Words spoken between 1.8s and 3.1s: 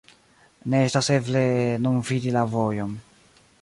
nun vidi la vojon.